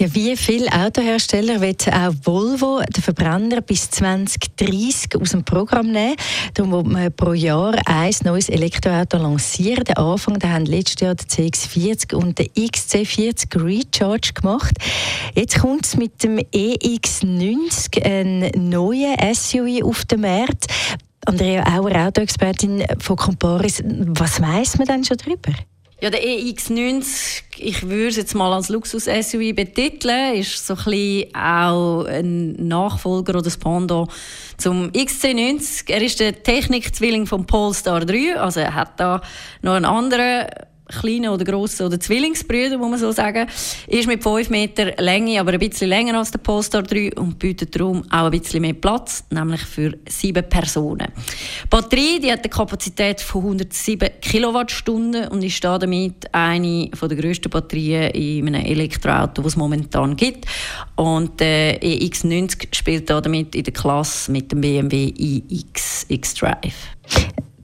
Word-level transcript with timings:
Ja, 0.00 0.14
wie 0.14 0.34
viele 0.34 0.72
Autohersteller 0.72 1.60
wird 1.60 1.86
auch 1.92 2.14
Volvo 2.24 2.80
den 2.80 3.02
Verbrenner 3.02 3.60
bis 3.60 3.90
2030 3.90 5.14
aus 5.20 5.32
dem 5.32 5.44
Programm 5.44 5.92
nehmen? 5.92 6.16
Darum 6.54 6.72
wird 6.72 6.86
man 6.86 7.12
pro 7.12 7.34
Jahr 7.34 7.74
ein 7.84 8.14
neues 8.24 8.48
Elektroauto 8.48 9.18
lancieren. 9.18 9.84
Den 9.84 9.98
Anfang 9.98 10.38
da 10.38 10.48
haben 10.48 10.64
letztes 10.64 11.02
Jahr 11.02 11.14
der 11.16 11.26
CX40 11.26 12.14
und 12.14 12.38
der 12.38 12.46
XC40 12.46 13.62
Recharge 13.62 14.32
gemacht. 14.32 14.74
Jetzt 15.34 15.60
kommt 15.60 15.84
es 15.84 15.98
mit 15.98 16.22
dem 16.22 16.38
EX90 16.38 18.02
ein 18.02 18.50
neuer 18.70 19.18
SUV 19.34 19.84
auf 19.84 20.06
den 20.06 20.22
Markt. 20.22 20.64
Andrea 21.26 21.76
Auer, 21.76 22.06
Autoexpertin 22.06 22.84
von 23.00 23.16
Comparis. 23.16 23.82
Was 23.84 24.40
weiß 24.40 24.78
man 24.78 24.86
denn 24.86 25.04
schon 25.04 25.18
darüber? 25.18 25.52
Ja, 26.02 26.08
der 26.08 26.22
EX90, 26.22 27.42
ich 27.58 27.82
würde 27.82 28.08
es 28.08 28.16
jetzt 28.16 28.34
mal 28.34 28.54
als 28.54 28.70
Luxus-SUV 28.70 29.54
betiteln, 29.54 30.34
ist 30.34 30.66
so 30.66 30.72
ein 30.72 30.84
bisschen 30.84 31.34
auch 31.34 32.04
ein 32.06 32.52
Nachfolger 32.68 33.34
oder 33.34 33.42
das 33.42 33.58
Pendant 33.58 34.10
zum 34.56 34.88
XC90. 34.92 35.90
Er 35.90 36.00
ist 36.00 36.18
der 36.18 36.42
Technik-Zwilling 36.42 37.26
vom 37.26 37.44
Polestar 37.44 38.00
3, 38.00 38.38
also 38.40 38.60
er 38.60 38.74
hat 38.74 38.98
da 38.98 39.20
noch 39.60 39.74
einen 39.74 39.84
anderen 39.84 40.46
kleinen 40.90 41.30
oder 41.30 41.44
grossen 41.44 41.86
oder 41.86 41.98
Zwillingsbrüder, 41.98 42.78
muss 42.78 42.90
man 42.90 42.98
so 42.98 43.12
sagen, 43.12 43.46
ist 43.86 44.06
mit 44.06 44.22
5 44.22 44.50
Meter 44.50 44.92
Länge, 44.98 45.40
aber 45.40 45.52
ein 45.52 45.58
bisschen 45.58 45.88
länger 45.88 46.18
als 46.18 46.30
der 46.30 46.38
Polestar 46.38 46.82
3 46.82 47.14
und 47.16 47.38
bietet 47.38 47.74
darum 47.74 48.02
auch 48.10 48.26
ein 48.26 48.30
bisschen 48.30 48.62
mehr 48.62 48.74
Platz, 48.74 49.24
nämlich 49.30 49.62
für 49.62 49.96
sieben 50.08 50.48
Personen. 50.48 51.08
Die 51.64 51.68
Batterie 51.68 52.20
die 52.20 52.32
hat 52.32 52.40
eine 52.40 52.50
Kapazität 52.50 53.20
von 53.20 53.42
107 53.42 54.08
Kilowattstunden 54.20 55.28
und 55.28 55.42
ist 55.42 55.62
damit 55.64 56.32
eine 56.32 56.88
der 56.90 57.16
grössten 57.16 57.50
Batterien 57.50 58.10
in 58.10 58.48
einem 58.48 58.64
Elektroauto, 58.66 59.42
das 59.42 59.52
es 59.52 59.56
momentan 59.56 60.16
gibt. 60.16 60.46
Und 60.96 61.40
der 61.40 61.80
EX90 61.82 62.74
spielt 62.74 63.10
damit 63.10 63.54
in 63.54 63.64
der 63.64 63.72
Klasse 63.72 64.30
mit 64.30 64.52
dem 64.52 64.60
BMW 64.60 65.12
iX 65.16 66.06
X-Drive. 66.08 66.74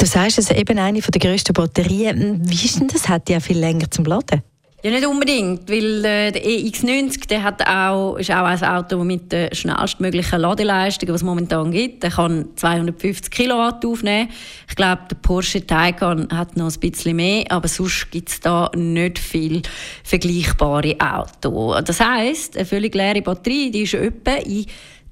Du 0.00 0.06
sagst, 0.06 0.38
es 0.38 0.50
ist 0.50 0.58
eben 0.58 0.78
eine 0.78 0.98
der 0.98 1.20
grössten 1.20 1.52
Batterien. 1.52 2.40
Wie 2.48 2.64
ist 2.64 2.80
denn 2.80 2.88
das? 2.88 3.06
Hat 3.06 3.28
die 3.28 3.32
ja 3.32 3.40
viel 3.40 3.58
länger 3.58 3.90
zum 3.90 4.06
Laden? 4.06 4.42
Ja, 4.82 4.90
nicht 4.92 5.06
unbedingt, 5.06 5.68
weil 5.68 6.02
äh, 6.06 6.32
der 6.32 6.42
EX90 6.42 7.28
der 7.28 7.42
hat 7.42 7.60
auch, 7.68 8.16
ist 8.16 8.30
auch 8.30 8.46
ein 8.46 8.64
Auto 8.64 9.04
mit 9.04 9.30
der 9.30 9.54
schnellstmöglichen 9.54 10.40
Ladeleistung, 10.40 11.06
die 11.08 11.12
es 11.12 11.22
momentan 11.22 11.70
gibt. 11.70 12.02
Der 12.02 12.12
kann 12.12 12.46
250 12.56 13.30
Kilowatt 13.30 13.84
aufnehmen. 13.84 14.30
Ich 14.66 14.74
glaube, 14.74 15.02
der 15.10 15.16
Porsche 15.16 15.66
Taycan 15.66 16.28
hat 16.32 16.56
noch 16.56 16.72
ein 16.72 16.80
bisschen 16.80 17.16
mehr, 17.16 17.44
aber 17.50 17.68
sonst 17.68 18.10
gibt 18.10 18.30
es 18.30 18.40
da 18.40 18.70
nicht 18.74 19.18
viel 19.18 19.60
vergleichbare 20.02 20.96
Autos. 20.98 21.84
Das 21.84 22.00
heisst, 22.00 22.56
eine 22.56 22.64
völlig 22.64 22.94
leere 22.94 23.20
Batterie, 23.20 23.70
die 23.70 23.82
ist 23.82 23.92
etwa 23.92 24.36
in 24.36 24.64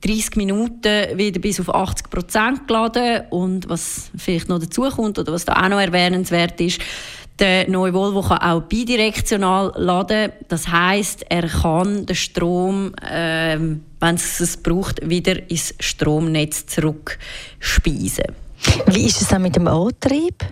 30 0.02 0.36
Minuten 0.36 1.18
wieder 1.18 1.40
bis 1.40 1.60
auf 1.60 1.74
80 1.74 2.10
Prozent 2.10 2.68
geladen. 2.68 3.22
Und 3.30 3.68
was 3.68 4.10
vielleicht 4.16 4.48
noch 4.48 4.58
dazu 4.58 4.82
kommt 4.82 5.18
oder 5.18 5.32
was 5.32 5.44
da 5.44 5.54
auch 5.54 5.68
noch 5.68 5.80
erwähnenswert 5.80 6.60
ist, 6.60 6.80
der 7.38 7.68
neue 7.70 7.94
Volvo 7.94 8.22
kann 8.22 8.38
auch 8.38 8.62
bidirektional 8.62 9.72
laden. 9.76 10.32
Das 10.48 10.68
heißt, 10.68 11.26
er 11.28 11.46
kann 11.46 12.04
den 12.04 12.16
Strom, 12.16 12.92
ähm, 13.08 13.84
wenn 14.00 14.14
es 14.16 14.40
es 14.40 14.56
braucht, 14.56 15.08
wieder 15.08 15.48
ins 15.48 15.74
Stromnetz 15.78 16.66
zurückspeisen. 16.66 18.34
Wie 18.86 19.06
ist 19.06 19.22
es 19.22 19.28
dann 19.28 19.42
mit 19.42 19.54
dem 19.54 19.68
Antrieb? 19.68 20.44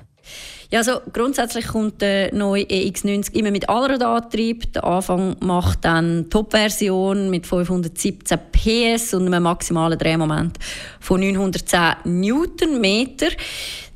Ja, 0.70 0.80
also 0.80 1.00
grundsätzlich 1.12 1.68
kommt 1.68 2.02
der 2.02 2.34
neue 2.34 2.64
EX90 2.64 3.34
immer 3.34 3.52
mit 3.52 3.68
Allradantrieb. 3.68 4.72
Der 4.72 4.84
Anfang 4.84 5.36
macht 5.40 5.84
dann 5.84 6.28
Top-Version 6.28 7.30
mit 7.30 7.46
517 7.46 8.38
PS 8.50 9.14
und 9.14 9.26
einem 9.26 9.44
maximalen 9.44 9.96
Drehmoment 9.96 10.58
von 10.98 11.20
910 11.20 12.20
Newtonmeter. 12.20 13.28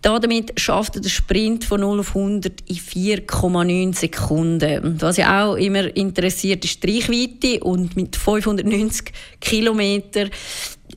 Damit 0.02 0.58
schafft 0.58 0.96
er 0.96 1.02
den 1.02 1.10
Sprint 1.10 1.64
von 1.64 1.80
0 1.80 2.00
auf 2.00 2.16
100 2.16 2.62
in 2.68 2.76
4,9 2.76 3.94
Sekunden. 3.94 4.82
Und 4.82 5.02
was 5.02 5.18
ja 5.18 5.44
auch 5.44 5.56
immer 5.56 5.94
interessiert, 5.94 6.64
ist 6.64 6.82
die 6.82 6.98
Reichweite. 6.98 7.62
Und 7.62 7.96
mit 7.96 8.16
590 8.16 9.12
Kilometern 9.40 10.30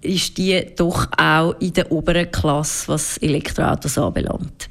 ist 0.04 0.38
die 0.38 0.66
doch 0.76 1.08
auch 1.18 1.56
in 1.60 1.74
der 1.74 1.92
oberen 1.92 2.32
Klasse, 2.32 2.88
was 2.88 3.18
Elektroautos 3.18 3.98
anbelangt. 3.98 4.70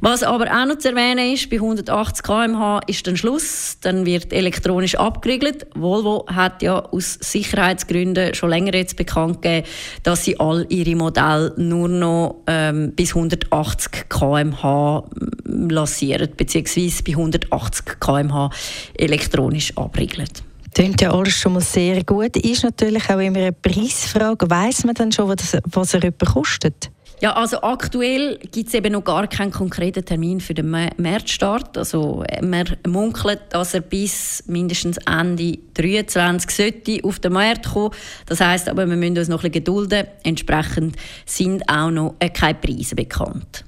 Was 0.00 0.22
aber 0.22 0.44
auch 0.44 0.66
noch 0.66 0.78
zu 0.78 0.90
erwähnen 0.90 1.32
ist, 1.32 1.48
bei 1.48 1.56
180 1.56 2.22
km/h 2.22 2.80
ist 2.86 3.06
dann 3.06 3.16
Schluss, 3.16 3.78
dann 3.80 4.04
wird 4.04 4.32
elektronisch 4.32 4.94
abgeriegelt. 4.94 5.66
Volvo 5.74 6.26
hat 6.26 6.62
ja 6.62 6.78
aus 6.80 7.18
Sicherheitsgründen 7.20 8.34
schon 8.34 8.50
länger 8.50 8.74
jetzt 8.74 8.96
bekannt 8.96 9.42
gegeben, 9.42 9.66
dass 10.02 10.24
sie 10.24 10.38
all 10.38 10.66
ihre 10.68 10.96
Modelle 10.96 11.54
nur 11.56 11.88
noch 11.88 12.42
ähm, 12.46 12.92
bis 12.94 13.14
180 13.14 14.08
km/h 14.08 15.04
lancieren, 15.44 16.28
beziehungsweise 16.36 17.02
bei 17.02 17.12
180 17.12 17.98
km/h 17.98 18.50
elektronisch 18.94 19.76
abriegeln. 19.76 20.28
Klingt 20.76 21.00
ja 21.00 21.10
alles 21.10 21.32
schon 21.32 21.54
mal 21.54 21.62
sehr 21.62 22.04
gut. 22.04 22.36
Ist 22.36 22.62
natürlich 22.62 23.08
auch 23.08 23.18
immer 23.18 23.38
eine 23.38 23.52
Preisfrage. 23.52 24.50
Weiß 24.50 24.84
man 24.84 24.94
dann 24.94 25.10
schon, 25.10 25.26
was, 25.26 25.56
was 25.64 25.94
er 25.94 26.12
kostet? 26.12 26.90
Ja, 27.22 27.32
also 27.32 27.62
aktuell 27.62 28.38
gibt 28.52 28.68
es 28.68 28.74
eben 28.74 28.92
noch 28.92 29.02
gar 29.02 29.26
keinen 29.26 29.52
konkreten 29.52 30.04
Termin 30.04 30.38
für 30.38 30.52
den 30.52 30.68
Märzstart. 30.98 31.78
Also 31.78 32.24
man 32.42 32.76
munkelt, 32.86 33.40
dass 33.48 33.72
er 33.72 33.80
bis 33.80 34.44
mindestens 34.48 34.98
Ende 34.98 35.58
2023 35.72 36.50
sollte 36.50 37.04
auf 37.04 37.20
den 37.20 37.32
Markt 37.32 37.70
kommen. 37.72 37.94
Das 38.26 38.40
heißt 38.42 38.68
aber, 38.68 38.86
wir 38.86 38.96
müssen 38.96 39.16
uns 39.16 39.28
noch 39.28 39.44
ein 39.44 39.50
bisschen 39.50 39.64
gedulden. 39.64 40.08
Entsprechend 40.24 40.96
sind 41.24 41.66
auch 41.70 41.90
noch 41.90 42.16
keine 42.34 42.58
Preise 42.58 42.94
bekannt. 42.94 43.64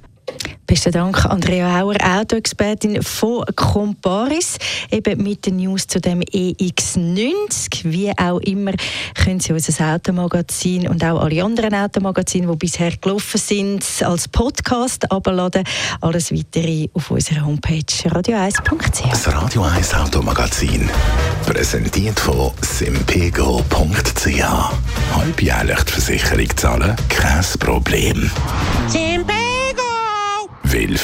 Besten 0.68 0.92
Dank, 0.92 1.24
Andrea 1.24 1.78
Hauer, 1.78 1.96
Autoexpertin 2.04 3.02
von 3.02 3.42
Comparis. 3.56 4.58
Eben 4.90 5.22
mit 5.22 5.46
den 5.46 5.56
News 5.56 5.86
zu 5.86 5.98
dem 5.98 6.20
EX90. 6.20 7.84
Wie 7.84 8.12
auch 8.18 8.38
immer 8.40 8.72
können 9.14 9.40
Sie 9.40 9.54
unser 9.54 9.94
Automagazin 9.94 10.86
und 10.86 11.02
auch 11.02 11.22
alle 11.22 11.42
anderen 11.42 11.74
Automagazine, 11.74 12.46
die 12.52 12.56
bisher 12.56 12.90
gelaufen 12.98 13.38
sind, 13.38 13.82
als 14.02 14.28
Podcast 14.28 15.10
abladen. 15.10 15.64
Alles 16.02 16.30
weitere 16.32 16.90
auf 16.92 17.10
unserer 17.10 17.46
Homepage 17.46 17.80
radio1.ch. 17.80 19.10
Das 19.10 19.26
Radio 19.32 19.62
1 19.62 19.94
Automagazin. 19.94 20.90
Präsentiert 21.46 22.20
von 22.20 22.52
simpego.ch. 22.60 24.44
Halbjährlich 25.16 25.82
die 25.84 25.92
Versicherung 25.92 26.56
zahlen? 26.56 26.94
Kein 27.08 27.42
Problem. 27.58 28.30
Simpego! 28.88 29.37